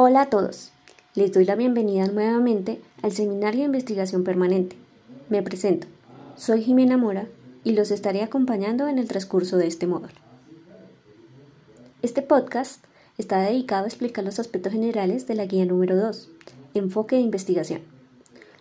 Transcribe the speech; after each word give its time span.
Hola 0.00 0.20
a 0.20 0.30
todos, 0.30 0.70
les 1.16 1.32
doy 1.32 1.44
la 1.44 1.56
bienvenida 1.56 2.06
nuevamente 2.06 2.80
al 3.02 3.10
Seminario 3.10 3.62
de 3.62 3.66
Investigación 3.66 4.22
Permanente. 4.22 4.76
Me 5.28 5.42
presento, 5.42 5.88
soy 6.36 6.62
Jimena 6.62 6.96
Mora 6.96 7.26
y 7.64 7.72
los 7.72 7.90
estaré 7.90 8.22
acompañando 8.22 8.86
en 8.86 9.00
el 9.00 9.08
transcurso 9.08 9.56
de 9.56 9.66
este 9.66 9.88
módulo. 9.88 10.12
Este 12.00 12.22
podcast 12.22 12.84
está 13.18 13.40
dedicado 13.40 13.86
a 13.86 13.88
explicar 13.88 14.22
los 14.22 14.38
aspectos 14.38 14.72
generales 14.72 15.26
de 15.26 15.34
la 15.34 15.46
guía 15.46 15.64
número 15.66 15.96
2, 15.96 16.30
Enfoque 16.74 17.16
de 17.16 17.22
Investigación, 17.22 17.80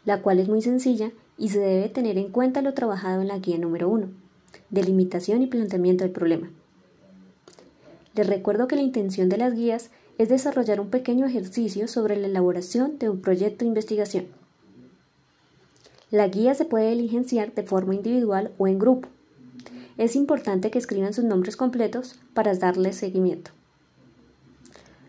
la 0.06 0.24
cual 0.24 0.40
es 0.40 0.50
muy 0.50 0.64
sencilla 0.64 1.12
y 1.38 1.50
se 1.50 1.60
debe 1.60 1.90
tener 1.90 2.18
en 2.18 2.32
cuenta 2.32 2.64
lo 2.64 2.74
trabajado 2.74 3.22
en 3.22 3.28
la 3.28 3.38
guía 3.38 3.60
número 3.60 3.90
1, 3.90 4.08
Delimitación 4.72 5.44
y 5.44 5.46
planteamiento 5.46 6.04
del 6.04 6.14
problema. 6.14 6.50
Les 8.16 8.26
recuerdo 8.26 8.68
que 8.68 8.76
la 8.76 8.82
intención 8.82 9.30
de 9.30 9.38
las 9.38 9.54
guías 9.54 9.92
desarrollar 10.26 10.80
un 10.80 10.90
pequeño 10.90 11.26
ejercicio 11.26 11.88
sobre 11.88 12.18
la 12.18 12.28
elaboración 12.28 12.98
de 12.98 13.10
un 13.10 13.22
proyecto 13.22 13.64
de 13.64 13.70
investigación. 13.70 14.26
La 16.10 16.28
guía 16.28 16.56
se 16.56 16.66
puede 16.66 16.92
diligenciar 16.92 17.54
de 17.54 17.64
forma 17.64 17.94
individual 17.94 18.52
o 18.58 18.68
en 18.68 18.80
grupo. 18.80 19.10
Es 19.98 20.16
importante 20.16 20.72
que 20.72 20.80
escriban 20.80 21.14
sus 21.14 21.26
nombres 21.26 21.58
completos 21.58 22.20
para 22.34 22.56
darles 22.56 22.96
seguimiento. 22.96 23.52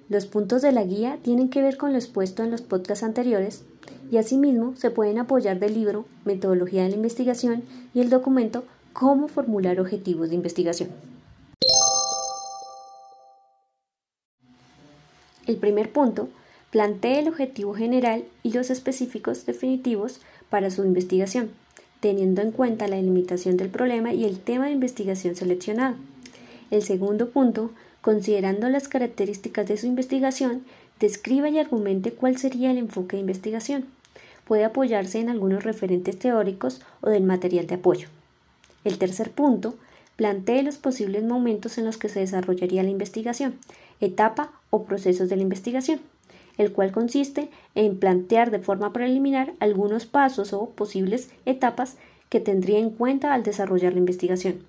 Los 0.08 0.26
puntos 0.26 0.62
de 0.62 0.72
la 0.72 0.84
guía 0.84 1.18
tienen 1.22 1.50
que 1.50 1.62
ver 1.62 1.76
con 1.76 1.92
lo 1.92 1.98
expuesto 1.98 2.42
en 2.42 2.50
los 2.50 2.62
podcasts 2.62 3.04
anteriores 3.04 3.64
y 4.10 4.16
asimismo 4.16 4.74
se 4.76 4.90
pueden 4.90 5.18
apoyar 5.18 5.60
del 5.60 5.74
libro 5.74 6.06
Metodología 6.24 6.82
de 6.82 6.90
la 6.90 6.96
Investigación 6.96 7.62
y 7.95 8.00
el 8.00 8.10
documento 8.10 8.64
Cómo 8.93 9.28
formular 9.28 9.78
objetivos 9.80 10.30
de 10.30 10.34
investigación. 10.34 11.07
El 15.49 15.57
primer 15.57 15.91
punto, 15.91 16.29
plantee 16.71 17.21
el 17.21 17.29
objetivo 17.29 17.74
general 17.74 18.23
y 18.43 18.52
los 18.52 18.68
específicos 18.68 19.46
definitivos 19.46 20.21
para 20.51 20.71
su 20.71 20.85
investigación, 20.85 21.51
teniendo 22.01 22.43
en 22.43 22.52
cuenta 22.52 22.87
la 22.87 22.96
delimitación 22.96 23.57
del 23.57 23.71
problema 23.71 24.13
y 24.13 24.27
el 24.27 24.38
tema 24.38 24.66
de 24.66 24.73
investigación 24.73 25.37
seleccionado. 25.37 25.96
El 26.71 26.82
segundo 26.82 27.30
punto, 27.30 27.71
considerando 28.02 28.68
las 28.68 28.88
características 28.88 29.66
de 29.66 29.79
su 29.79 29.87
investigación, 29.87 30.65
describa 31.01 31.49
y 31.49 31.59
argumente 31.59 32.12
cuál 32.12 32.37
sería 32.37 32.71
el 32.71 32.77
enfoque 32.77 33.16
de 33.16 33.23
investigación. 33.23 33.87
Puede 34.45 34.65
apoyarse 34.65 35.18
en 35.18 35.30
algunos 35.30 35.65
referentes 35.65 36.18
teóricos 36.18 36.83
o 37.01 37.09
del 37.09 37.23
material 37.23 37.66
de 37.66 37.77
apoyo. 37.77 38.09
El 38.85 38.99
tercer 38.99 39.30
punto, 39.30 39.77
Plantee 40.18 40.65
los 40.65 40.79
posibles 40.79 41.23
momentos 41.23 41.79
en 41.79 41.85
los 41.85 41.96
que 41.96 42.09
se 42.09 42.18
desarrollaría 42.18 42.83
la 42.83 42.90
investigación, 42.90 43.55
etapa 44.01 44.52
o 44.71 44.85
procesos 44.85 45.29
de 45.29 45.37
la 45.37 45.43
investigación, 45.43 46.01
el 46.57 46.73
cual 46.73 46.93
consiste 46.93 47.51
en 47.74 47.99
plantear 47.99 48.51
de 48.51 48.59
forma 48.59 48.93
preliminar 48.93 49.52
algunos 49.60 50.07
pasos 50.07 50.52
o 50.52 50.71
posibles 50.71 51.30
etapas 51.46 51.96
que 52.29 52.40
tendría 52.40 52.79
en 52.79 52.90
cuenta 52.90 53.32
al 53.32 53.43
desarrollar 53.43 53.93
la 53.93 54.01
investigación. 54.01 54.65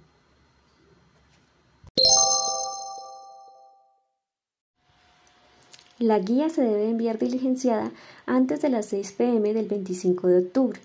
La 5.98 6.20
guía 6.20 6.50
se 6.50 6.62
debe 6.62 6.90
enviar 6.90 7.18
diligenciada 7.18 7.92
antes 8.26 8.62
de 8.62 8.70
las 8.70 8.86
6 8.86 9.12
pm 9.14 9.54
del 9.54 9.68
25 9.68 10.28
de 10.28 10.38
octubre. 10.40 10.80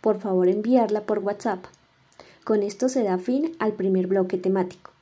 Por 0.00 0.20
favor, 0.20 0.48
enviarla 0.48 1.02
por 1.02 1.18
WhatsApp 1.18 1.66
con 2.44 2.62
esto 2.62 2.90
se 2.90 3.02
da 3.02 3.16
fin 3.16 3.56
al 3.58 3.72
primer 3.72 4.06
bloque 4.06 4.36
temático. 4.36 4.93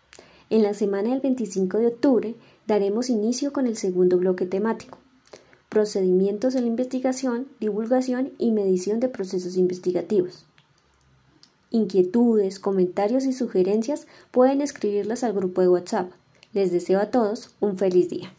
En 0.53 0.63
la 0.63 0.75
semana 0.75 1.09
del 1.09 1.21
25 1.21 1.79
de 1.79 1.87
octubre 1.87 2.35
daremos 2.67 3.09
inicio 3.09 3.55
con 3.55 3.67
el 3.67 3.75
segundo 3.75 4.19
bloque 4.19 4.45
temático. 4.45 4.99
Procedimientos 5.71 6.55
en 6.55 6.65
la 6.65 6.69
investigación, 6.69 7.49
divulgación 7.59 8.33
y 8.37 8.53
medición 8.53 9.01
de 9.01 9.09
procesos 9.09 9.57
investigativos. 9.57 10.45
Inquietudes, 11.71 12.61
comentarios 12.61 13.25
y 13.25 13.33
sugerencias 13.33 14.07
pueden 14.31 14.61
escribirlas 14.61 15.25
al 15.25 15.33
grupo 15.33 15.63
de 15.63 15.71
WhatsApp. 15.71 16.13
Les 16.53 16.71
deseo 16.71 17.01
a 17.01 17.11
todos 17.11 17.55
un 17.61 17.79
feliz 17.79 18.11
día. 18.11 18.35